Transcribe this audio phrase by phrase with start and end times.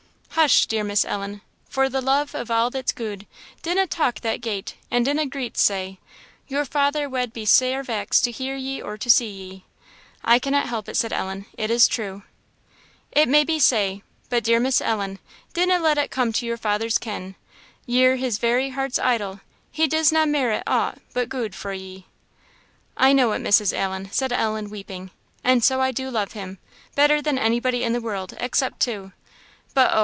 [0.35, 1.41] "Hush, dear Miss Ellen!
[1.69, 3.27] for the love of a' that's gude;
[3.61, 5.99] dinna talk that gate, and dinna greet sae!
[6.47, 9.65] your father wad be sair vexed to hear ye or to see ye."
[10.23, 12.23] "I cannot help it," said Ellen; "it is true."
[13.11, 15.19] "It may be sae; but dear Miss Ellen,
[15.53, 17.35] dinna let it come to your father's ken;
[17.85, 22.05] ye're his very heart's idol; he disna merit ought but gude frae ye."
[22.97, 23.73] "I know it, Mrs.
[23.77, 25.11] Allen," said Ellen, weeping,
[25.43, 26.57] "and so I do love him
[26.95, 29.11] better than anybody in the world, except two.
[29.75, 29.99] But oh!